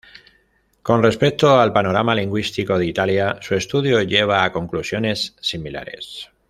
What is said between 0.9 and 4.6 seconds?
respecto al panorama lingüístico de Italia, su estudio lleva a